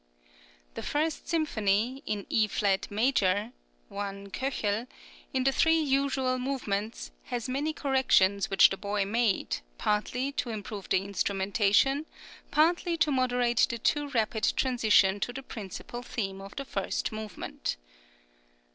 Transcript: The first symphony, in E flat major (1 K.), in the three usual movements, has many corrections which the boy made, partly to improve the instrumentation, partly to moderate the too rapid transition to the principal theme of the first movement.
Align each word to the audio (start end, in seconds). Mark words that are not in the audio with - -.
The 0.73 0.81
first 0.81 1.27
symphony, 1.29 2.01
in 2.07 2.25
E 2.27 2.47
flat 2.47 2.89
major 2.89 3.51
(1 3.89 4.31
K.), 4.31 4.87
in 5.31 5.43
the 5.43 5.51
three 5.51 5.79
usual 5.79 6.39
movements, 6.39 7.11
has 7.25 7.47
many 7.47 7.71
corrections 7.71 8.49
which 8.49 8.71
the 8.71 8.77
boy 8.77 9.05
made, 9.05 9.57
partly 9.77 10.31
to 10.31 10.49
improve 10.49 10.89
the 10.89 11.03
instrumentation, 11.05 12.07
partly 12.49 12.97
to 12.97 13.11
moderate 13.11 13.67
the 13.69 13.77
too 13.77 14.09
rapid 14.09 14.51
transition 14.55 15.19
to 15.19 15.31
the 15.31 15.43
principal 15.43 16.01
theme 16.01 16.41
of 16.41 16.55
the 16.55 16.65
first 16.65 17.11
movement. 17.11 17.77